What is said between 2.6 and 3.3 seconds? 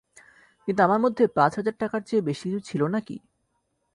ছিল না কি?